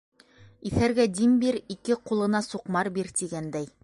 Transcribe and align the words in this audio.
Иҫәргә 0.69 1.05
дим 1.19 1.35
бир, 1.43 1.59
ике 1.75 1.99
ҡулына 2.11 2.43
суҡмар 2.47 2.91
бир, 2.97 3.13
тигәндәй... 3.21 3.71